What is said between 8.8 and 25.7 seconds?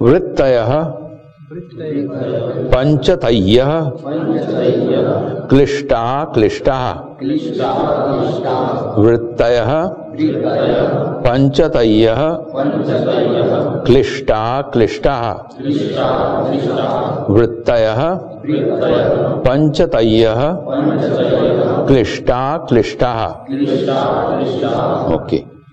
वृत्तय पंचतय क्लिष्टा क्लिष्टा वृत्तय पंचतय क्लिष्टा क्लिष्टा। ओके।